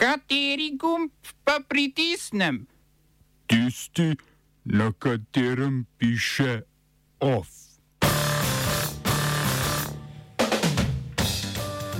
[0.00, 1.12] Kateri gumb
[1.44, 2.64] pa pritisnem?
[3.44, 4.16] Tisti,
[4.64, 6.62] na katerem piše
[7.20, 7.48] OF.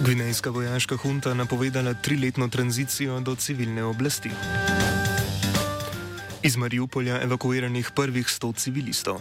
[0.05, 4.31] Gvinejska vojaška hunta napovedala triletno tranzicijo do civilne oblasti.
[6.43, 9.21] Iz Mariupolja evakuiranih prvih 100 civilistov.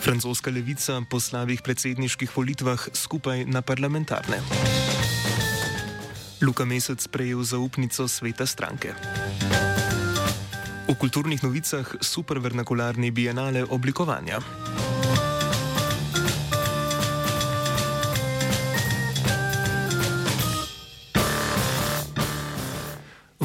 [0.00, 4.87] Francoska levica po slabih predsedniških volitvah skupaj na parlamentarne.
[6.38, 8.94] Luka Mesec prejel zaupnico sveta stranke.
[10.86, 14.67] V kulturnih novicah supervernakularni bienale oblikovanja.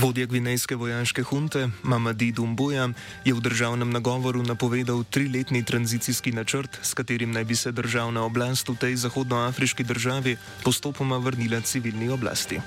[0.04, 2.90] Vodja gvinejske vojaške hunte Mamadi Dumbuja
[3.24, 8.68] je v državnem nagovoru napovedal triletni tranzicijski načrt, s katerim naj bi se državna oblast
[8.68, 12.60] v tej zahodnoafriški državi postopoma vrnila civilni oblasti.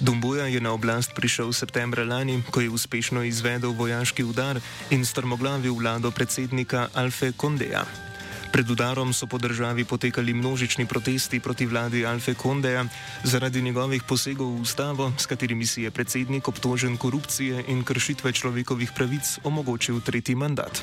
[0.00, 4.56] Dumbuja je na oblast prišel septembra lani, ko je uspešno izvedel vojaški udar
[4.90, 8.07] in strmoglavil vlado predsednika Alfe Kondeja.
[8.52, 12.86] Pred udarom so po državi potekali množični protesti proti vladi Alfe Kondeja
[13.24, 18.92] zaradi njegovih posegov v ustavo, s katerimi si je predsednik obtožen korupcije in kršitve človekovih
[18.96, 20.82] pravic omogočil tretji mandat.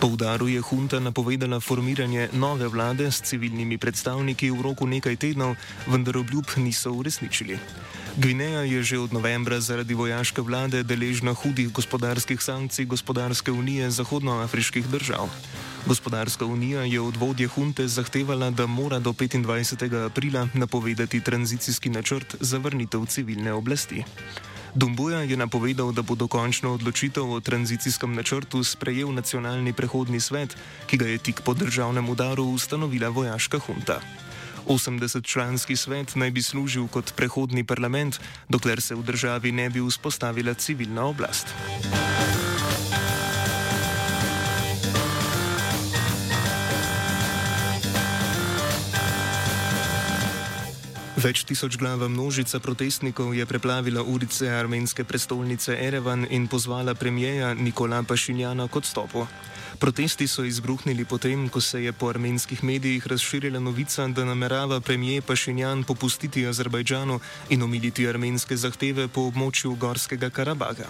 [0.00, 5.56] Po udaru je hunta napovedala formiranje nove vlade s civilnimi predstavniki v roku nekaj tednov,
[5.86, 7.58] vendar obljub niso uresničili.
[8.16, 14.88] Gvineja je že od novembra zaradi vojaške vlade deležna hudih gospodarskih sankcij Gospodarske unije zahodnoafriških
[14.88, 15.28] držav.
[15.86, 20.06] Gospodarska unija je od vodje hunte zahtevala, da mora do 25.
[20.06, 24.02] aprila napovedati tranzicijski načrt za vrnitev civilne oblasti.
[24.74, 30.96] Dumbuja je napovedal, da bo dokončno odločitev o tranzicijskem načrtu sprejel nacionalni prehodni svet, ki
[30.96, 34.00] ga je tik po državnem udaru ustanovila vojaška hunta.
[34.66, 40.54] 80-članski svet naj bi služil kot prehodni parlament, dokler se v državi ne bi vzpostavila
[40.54, 41.46] civilna oblast.
[51.16, 58.02] Več tisoč glava množica protestnikov je preplavila ulice armenske prestolnice Erevan in pozvala premijeja Nikola
[58.02, 59.24] Pašinjana k odstopu.
[59.78, 65.22] Protesti so izbruhnili potem, ko se je po armenskih medijih razširila novica, da namerava premijer
[65.22, 67.20] Pašinjan popustiti Azerbajdžanu
[67.50, 70.86] in omiliti armenske zahteve po območju Gorskega Karabaga.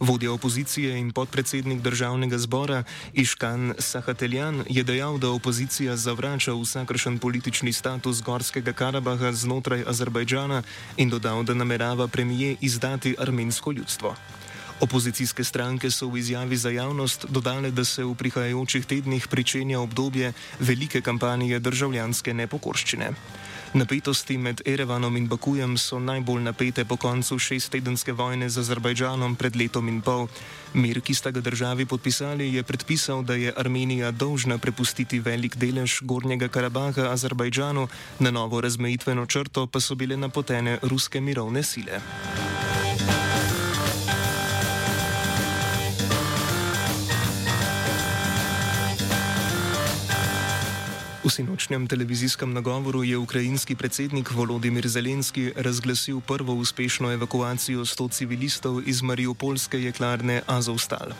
[0.00, 2.82] Vodja opozicije in podpredsednik državnega zbora
[3.12, 10.62] Iškan Sahateljan je dejal, da opozicija zavrača vsakršen politični status Gorskega Karabaha znotraj Azerbajdžana
[10.96, 14.16] in dodal, da namerava premije izdati armensko ljudstvo.
[14.80, 20.32] Opozicijske stranke so v izjavi za javnost dodale, da se v prihajajočih tednih pričenja obdobje
[20.60, 23.12] velike kampanje državljanske nepokorščine.
[23.74, 29.56] Napetosti med Erevanom in Bakujem so najbolj napete po koncu šesttedenske vojne z Azerbajdžanom pred
[29.56, 30.28] letom in pol.
[30.74, 36.00] Mir, ki sta ga državi podpisali, je predpisal, da je Armenija dolžna prepustiti velik delež
[36.02, 37.88] Gornjega Karabaha Azerbajdžanu,
[38.18, 42.00] na novo razmejitveno črto pa so bile napotene ruske mirovne sile.
[51.26, 58.78] V sinočnjem televizijskem nagovoru je ukrajinski predsednik Volodimir Zelenski razglasil prvo uspešno evakuacijo 100 civilistov
[58.86, 61.10] iz Mariupolske jeklarne Azovstal.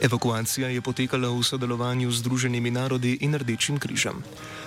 [0.00, 4.20] Evakuacija je potekala v sodelovanju z Združenimi narodi in Rdečim križem.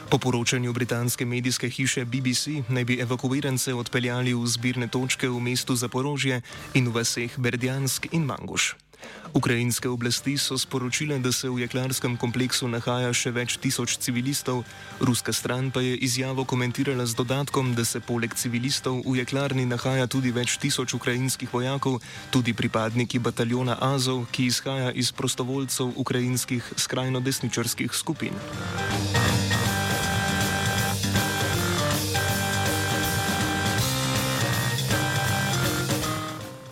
[0.10, 5.76] Po poročanju britanske medijske hiše BBC naj bi evakuirance odpeljali v zbirne točke v mestu
[5.76, 6.42] Zaporožje
[6.74, 8.87] in v vaseh Berdjansk in Manguš.
[9.34, 14.64] Ukrajinske oblasti so sporočile, da se v jeklarskem kompleksu nahaja še več tisoč civilistov,
[15.00, 20.08] ruska stran pa je izjavo komentirala z dodatkom, da se poleg civilistov v jeklarni nahaja
[20.08, 22.02] tudi več tisoč ukrajinskih vojakov,
[22.32, 28.34] tudi pripadniki bataljona Azov, ki izhaja iz prostovoljcev ukrajinskih skrajno desničarskih skupin.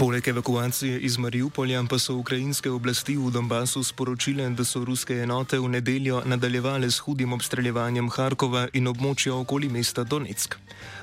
[0.06, 5.58] Poleg evakuacije iz Mariupolja pa so ukrajinske oblasti v Donbasu sporočile, da so ruske enote
[5.60, 10.56] v nedeljo nadaljevale s hudim obstreljevanjem Harkova in območja okoli mesta Donetsk.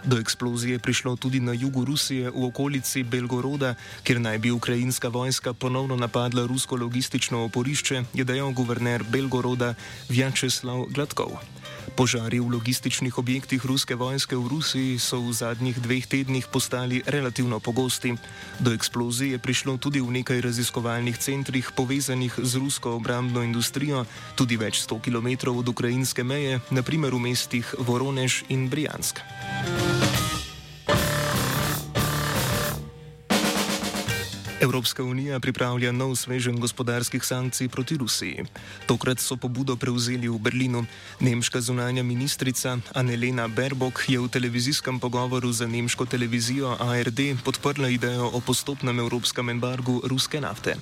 [0.05, 5.09] Do eksplozije je prišlo tudi na jugu Rusije v okolici Belgoroda, kjer naj bi ukrajinska
[5.09, 9.75] vojska ponovno napadla rusko logistično oporišče, je dejal guverner Belgoroda
[10.09, 11.62] Vjačeslav Gladkov.
[11.97, 17.61] Požari v logističnih objektih ruske vojske v Rusiji so v zadnjih dveh tednih postali relativno
[17.61, 18.17] pogosti.
[18.59, 24.57] Do eksplozije je prišlo tudi v nekaj raziskovalnih centrih povezanih z rusko obrambno industrijo, tudi
[24.57, 29.21] več sto km od ukrajinske meje, naprimer v mestih Voronež in Brijansk.
[34.63, 38.45] Evropska unija pripravlja nov svežen gospodarskih sankcij proti Rusiji.
[38.87, 40.85] Tokrat so pobudo prevzeli v Berlinu.
[41.21, 48.31] Nemška zunanja ministrica Annelena Baerbock je v televizijskem pogovoru za nemško televizijo ARD podprla idejo
[48.33, 50.77] o postopnem evropskem embargu ruske nafte.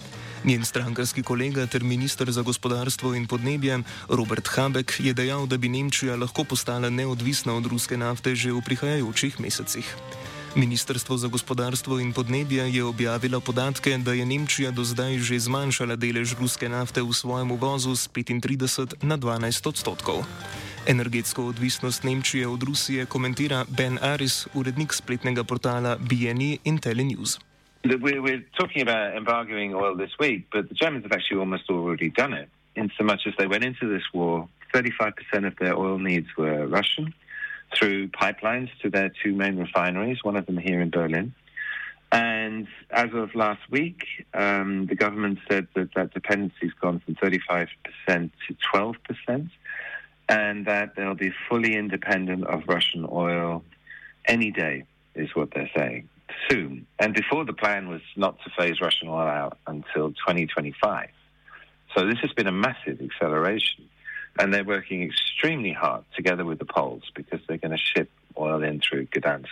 [0.45, 5.69] Njen strankarski kolega ter minister za gospodarstvo in podnebje Robert Habeck je dejal, da bi
[5.69, 9.97] Nemčija lahko postala neodvisna od ruske nafte že v prihajajočih mesecih.
[10.57, 15.95] Ministrstvo za gospodarstvo in podnebje je objavilo podatke, da je Nemčija do zdaj že zmanjšala
[15.95, 20.27] delež ruske nafte v svojem uvozu z 35 na 12 odstotkov.
[20.91, 27.39] Energetsko odvisnost Nemčije od Rusije komentira Ben Aris, urednik spletnega portala BNE in Telenews.
[27.87, 32.35] We're talking about embargoing oil this week, but the Germans have actually almost already done
[32.35, 32.49] it.
[32.75, 36.67] In so much as they went into this war, 35% of their oil needs were
[36.67, 37.15] Russian.
[37.77, 41.35] Through pipelines to their two main refineries, one of them here in Berlin.
[42.13, 47.15] And as of last week, um, the government said that that dependency has gone from
[47.15, 47.69] 35%
[48.09, 48.31] to
[48.75, 49.51] 12%,
[50.29, 53.63] and that they'll be fully independent of Russian oil
[54.27, 54.85] any day,
[55.15, 56.09] is what they're saying,
[56.49, 56.87] soon.
[56.99, 61.11] And before, the plan was not to phase Russian oil out until 2025.
[61.97, 63.89] So this has been a massive acceleration
[64.39, 68.63] and they're working extremely hard together with the Poles because they're going to ship oil
[68.63, 69.47] in through Gdansk,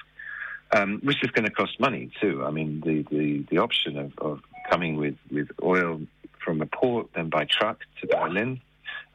[0.72, 2.44] um, which is going to cost money too.
[2.44, 4.40] I mean, the, the, the option of, of
[4.70, 6.00] coming with, with oil
[6.44, 8.60] from a port, then by truck to Berlin,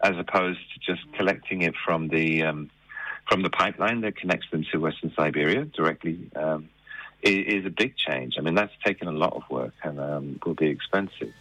[0.04, 2.70] as opposed to just collecting it from the um,
[3.30, 6.70] from the pipeline that connects them to Western Siberia directly, um,
[7.22, 8.36] is, is, a big change.
[8.38, 11.34] I mean, that's taken a lot of work and um, will be expensive.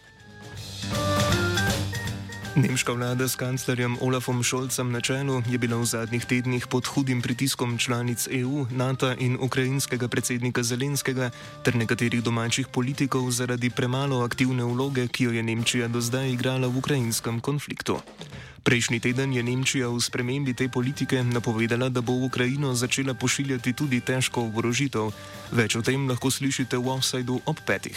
[2.53, 7.25] Nemška vlada s kanclerjem Olafom Šolcem na čelu je bila v zadnjih tednih pod hudim
[7.25, 11.31] pritiskom članic EU, NATO in ukrajinskega predsednika Zelenskega
[11.65, 16.69] ter nekaterih domačih politikov zaradi premalo aktivne vloge, ki jo je Nemčija do zdaj igrala
[16.69, 17.97] v ukrajinskem konfliktu.
[18.63, 23.73] Prejšnji teden je Nemčija v spremembi te politike napovedala, da bo v Ukrajino začela pošiljati
[23.73, 25.09] tudi težko oborožitev.
[25.57, 27.97] Več o tem lahko slišite v offsajdu ob petih.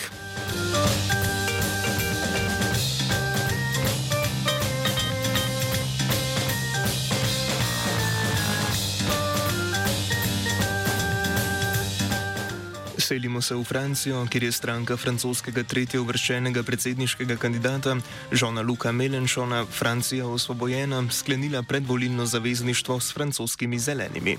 [13.05, 17.93] Selimo se v Francijo, kjer je stranka francoskega tretje uvrščenega predsedniškega kandidata
[18.31, 24.37] Žona Luka Melenšona Francija osvobojena sklenila predvolilno zavezništvo s francoskimi zelenimi.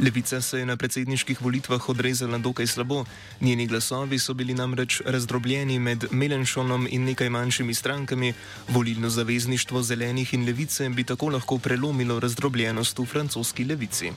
[0.00, 3.04] Levica se je na predsedniških volitvah odrezala dokaj slabo,
[3.40, 8.32] njeni glasovi so bili namreč razdrobljeni med Melenšonom in nekaj manjšimi strankami,
[8.68, 14.12] volilno zavezništvo zelenih in levice bi tako lahko prelomilo razdrobljenost v francoski levici.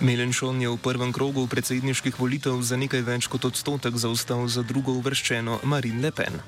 [0.00, 4.96] Melenšon je v prvem krogu predsedniških volitev za nekaj več kot odstotek zaostal za drugo
[4.96, 6.40] uvrščeno Marine Le Pen.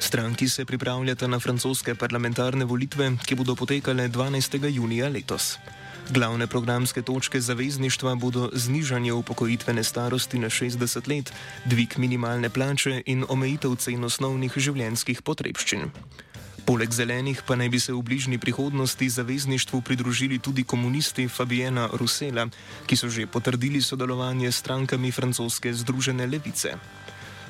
[0.00, 4.56] Stranki se pripravljata na francoske parlamentarne volitve, ki bodo potekale 12.
[4.72, 5.60] junija letos.
[6.08, 11.32] Glavne programske točke zavezništva bodo znižanje upokojitvene starosti na 60 let,
[11.64, 15.92] dvig minimalne plače in omejitev cen osnovnih življenjskih potrebščin.
[16.64, 22.48] Poleg zelenih pa naj bi se v bližnji prihodnosti zavezništvu pridružili tudi komunisti Fabiena Rusela,
[22.88, 26.80] ki so že potrdili sodelovanje s strankami francoske Združene levice.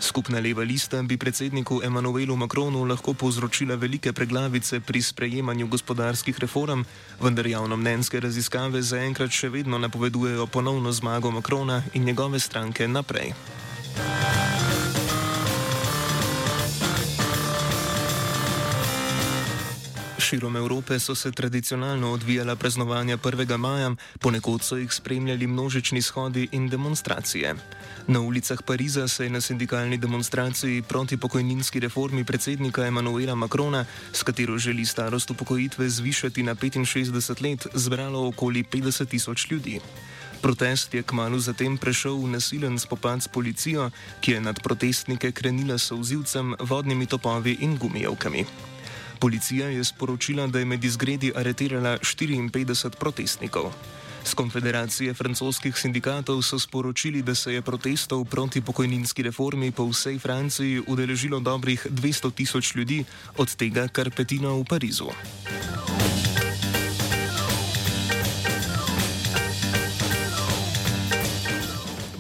[0.00, 6.82] Skupna leva lista bi predsedniku Emanuelu Macronu lahko povzročila velike preglavice pri sprejemanju gospodarskih reform,
[7.22, 13.32] vendar javnomnenjske raziskave zaenkrat še vedno napovedujejo ponovno zmago Macrona in njegove stranke naprej.
[20.18, 23.56] Širom Evrope so se tradicionalno odvijala praznovanja 1.
[23.56, 23.90] maja,
[24.20, 27.54] ponekod so jih spremljali množični shodi in demonstracije.
[28.06, 34.22] Na ulicah Pariza se je na sindikalni demonstraciji proti pokojninski reformi predsednika Emanuela Macrona, s
[34.22, 39.80] katero želi starost upokojitve zvišati na 65 let, zbralo okoli 50 tisoč ljudi.
[40.42, 43.90] Protest je kmalo zatem prešel v nasilen spopad s policijo,
[44.20, 48.73] ki je nad protestnike krenila s vzivcem, vodnimi topovi in gumijevkami.
[49.24, 53.72] Policija je sporočila, da je med izgredi aretirala 54 protestnikov.
[54.24, 60.18] Z konfederacije francoskih sindikatov so sporočili, da se je protestov proti pokojninski reformi po vsej
[60.18, 63.04] Franciji udeležilo dobrih 200 tisoč ljudi,
[63.36, 65.08] od tega kar petina v Parizu.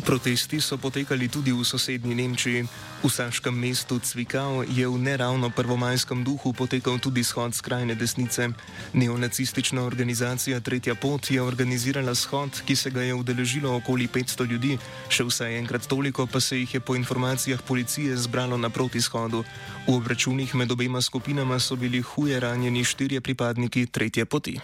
[0.04, 2.68] Protesti so potekali tudi v sosednji Nemčiji.
[3.00, 8.52] V saškem mestu Cvikao je v neravno prvomajskem duhu potekal tudi shod skrajne desnice.
[8.92, 14.76] Neonacistična organizacija Tretja pot je organizirala shod, ki se ga je udeležilo okoli 500 ljudi,
[15.08, 19.44] še vsaj enkrat toliko pa se jih je po informacijah policije zbralo na protishodu.
[19.88, 24.60] V obračunih med obema skupinama so bili huje ranjeni štirje pripadniki Tretje poti.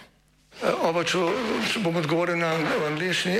[0.85, 1.17] Oba, če
[1.81, 2.53] bom odgovoril na
[2.93, 3.39] angliški.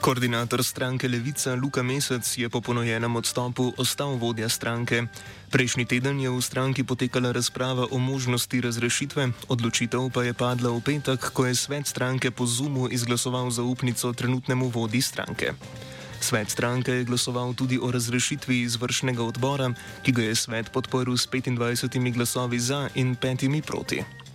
[0.00, 5.10] Koordinator stranke Levica Luka Mesec je po ponojenem odstopu ostal vodja stranke.
[5.50, 10.80] Prejšnji teden je v stranki potekala razprava o možnosti razrešitve, odločitev pa je padla v
[10.80, 15.58] petek, ko je svet stranke po Zumu izglasoval zaupnico trenutnemu vodji stranke.
[16.20, 21.26] Svet stranke je glasoval tudi o razrešitvi izvršnega odbora, ki ga je svet podporil s
[21.26, 24.27] 25 glasovi za in petimi proti.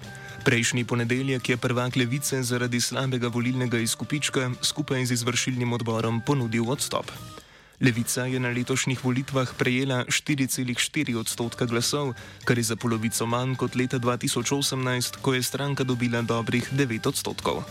[0.43, 7.11] Prejšnji ponedeljek je prvak levice zaradi slabega volilnega izkupička skupaj z izvršilnim odborom ponudil odstop.
[7.79, 13.75] Levica je na letošnjih volitvah prejela 4,4 odstotka glasov, kar je za polovico manj kot
[13.75, 17.63] leta 2018, ko je stranka dobila dobrih 9 odstotkov.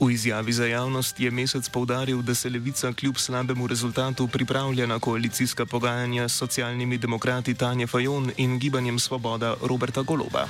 [0.00, 4.98] V izjavi za javnost je mesec povdaril, da se levica kljub slabemu rezultatu pripravlja na
[4.98, 10.46] koalicijska pogajanja s socialnimi demokrati Tanja Fajon in gibanjem Svoboda Roberta Goloba.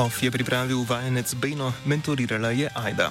[0.00, 3.10] OF je pripravil vajenec Beno, mentorirala je Aida.